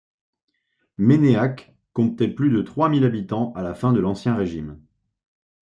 [0.97, 4.81] Ménéac comptait plus de trois mille habitants à la fin de l'Ancien Régime.